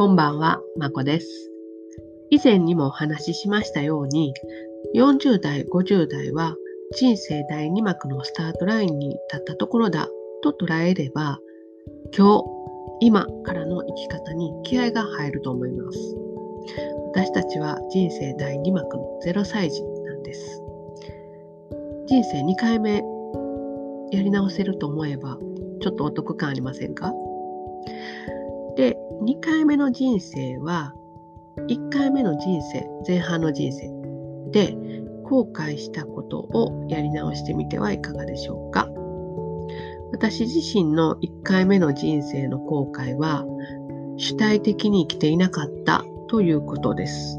[0.00, 1.50] こんばんは、まこです。
[2.30, 4.32] 以前にもお話ししましたように、
[4.94, 6.56] 40代、50代は
[6.96, 10.08] 人生第2幕のスタートラインに立ったところだ
[10.42, 11.38] と捉えれば、
[12.16, 12.44] 今日、
[13.00, 16.16] 今からの生き方に気合が入ると思います。
[17.12, 20.62] 私たちは人生第2幕の0歳児なんです。
[22.06, 23.02] 人生2回目
[24.12, 25.36] やり直せると思えば、
[25.82, 27.12] ちょっとお得感ありませんか？
[28.80, 30.94] で、2回目の人生は、
[31.68, 33.90] 1回目の人生、前半の人生
[34.52, 34.74] で
[35.22, 38.88] 後悔したことをやり直してみてはいかがでしょうか。
[40.12, 43.44] 私自身の1回目の人生の後悔は、
[44.16, 47.38] 主体的に生きていなかったということです。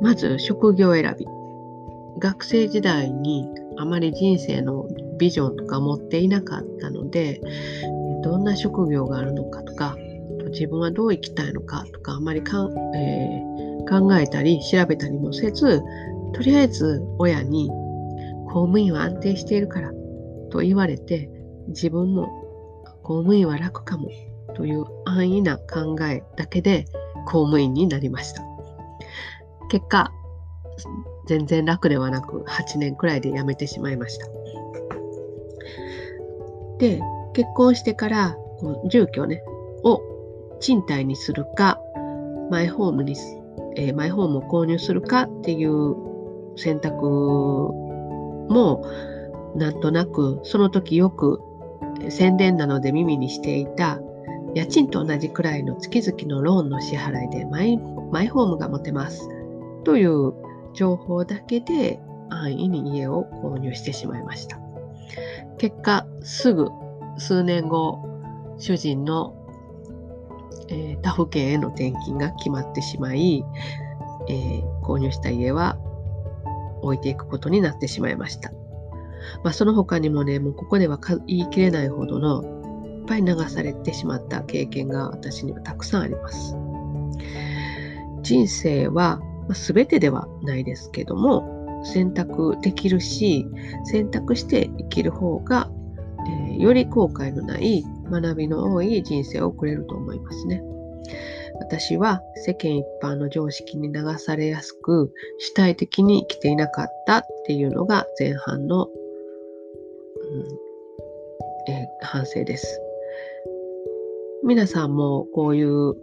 [0.00, 1.26] まず、職業選び。
[2.18, 4.86] 学生時代にあまり人生の
[5.18, 7.42] ビジョンとか持っていなかったので、
[8.22, 9.96] どんな職業があるのかとか、
[10.50, 15.82] 自分はどう生きたいのかとか、あまりかん、えー、考えたり調べたりもせず、
[16.32, 17.68] とりあえず親に
[18.46, 19.92] 公務員は安定しているから
[20.50, 21.30] と言われて、
[21.68, 22.28] 自分も
[23.02, 24.10] 公務員は楽かも
[24.54, 26.84] という安易な考えだけで
[27.26, 28.42] 公務員になりました。
[29.70, 30.12] 結果、
[31.26, 34.26] 全然楽ではなく8年くらいで辞めてしまいました。
[36.78, 37.00] で、
[37.32, 39.42] 結婚してからこ住居ね、
[39.82, 40.00] を
[40.60, 41.80] 賃貸にするか、
[42.50, 43.16] マイホームに、
[43.76, 45.96] えー、マイホームを購入するかっていう
[46.56, 48.84] 選択も、
[49.56, 51.40] なんとなくその時よく
[52.08, 54.00] 宣伝なので耳にしていた
[54.54, 59.28] 家賃と同じくらいの月々のローンの支払いでマイマイホームが持てます
[59.84, 60.32] という
[60.74, 64.58] 情報だけで安易に家を購入してしまいました。
[65.58, 66.68] 結果、すぐ
[67.20, 68.02] 数年後、
[68.58, 69.36] 主人の、
[70.68, 73.44] えー、他府県への転勤が決まってしまい、
[74.28, 75.76] えー、購入した家は
[76.82, 78.50] 置いていくことになってしまいました。
[79.44, 86.56] まあ、その他にもね、もうここでは言い切れないほどのいっぱい流されてしまった経験が私にはたくさんあります。
[88.22, 93.46] 人生は、ま、全てではないですけども選択できるし
[93.84, 95.70] 選択して生きる方が、
[96.60, 100.62] より後悔のない学びの多い人生を送れると思いますね。
[101.60, 108.92] 私は世間一般の常識に流されやすく主体的に生きていなかったっていうのが前半の、うん
[111.72, 112.80] えー、反省です。
[114.42, 115.94] 皆さんもこういう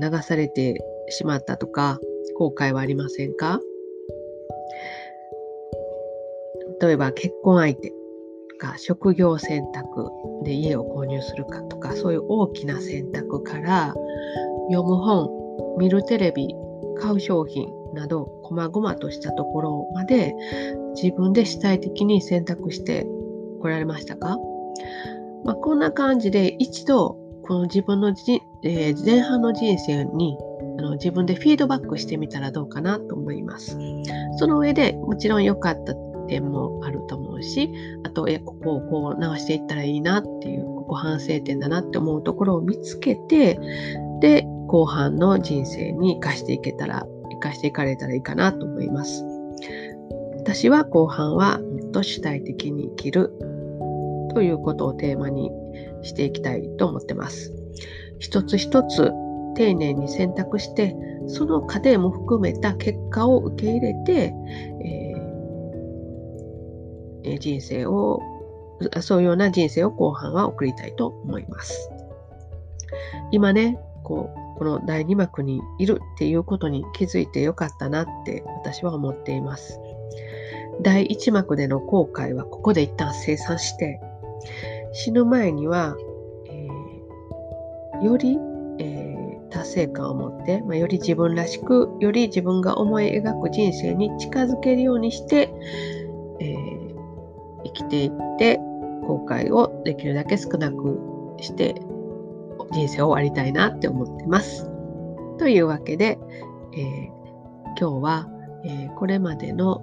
[0.00, 1.98] 流されてしまったとか
[2.36, 3.60] 後悔はありませんか？
[6.80, 7.92] 例えば結婚相手
[8.58, 10.10] か職業選択
[10.44, 13.94] で家を購入するかとかそういう大きな選択から
[14.70, 15.28] 読む本
[15.78, 16.54] 見るテレビ
[17.00, 20.34] 買う商品など細々としたところまで
[20.94, 23.06] 自分で主体的に選択して
[23.60, 24.36] こられましたか、
[25.44, 30.38] まあ、こんな感じで一度この自分のじ、えー、前半の人生に
[30.78, 33.78] あの自分でフィードバックしてみたらどうかなと思います。
[34.38, 35.94] その上でもちろん良かった
[36.26, 37.72] 点もあると思うし
[38.04, 43.58] あとえここをこう直していったらいいなっていうここ反省点だなって思うところを見つけて
[44.20, 49.24] で後半の人生に生かしていけたら生かしていかれたらいいかなと思います。
[50.36, 53.32] 私は後半はもっと主体的に生きる
[54.34, 55.50] ということをテーマに
[56.02, 57.52] していきたいと思ってます。
[58.18, 59.12] 一つ一つ
[59.54, 60.94] 丁寧に選択して
[61.26, 64.34] その過程も含めた結果を受け入れて、
[64.84, 65.03] え
[67.38, 68.20] 人生を、
[69.00, 71.90] そういうような人生を後半は送りたいと思います。
[73.30, 79.80] 今ね、こう、この第2幕にいるっていうことに気づいてよかったなって私は思っています。
[80.82, 84.00] 第1幕での後悔はここで一旦生産して、
[84.92, 85.96] 死ぬ前には、
[86.46, 88.38] えー、より、
[88.78, 95.50] えー、達成感を持って、まあ、より自分らしく、より自分が思い描く人生に近づけるようにして、
[96.40, 96.73] えー
[97.74, 98.58] きていって
[99.06, 101.74] 後悔をできるだけ少なくして
[102.72, 104.70] 人生を終わりたいなって思ってます。
[105.38, 106.18] というわけで、
[106.72, 107.06] えー、
[107.78, 108.28] 今日は、
[108.64, 109.82] えー、これまでの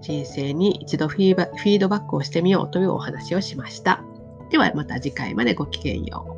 [0.00, 4.04] 人生に一度フィードバックをしてみようというお話をしました。
[4.50, 6.37] ではまた次回までごきげんよう。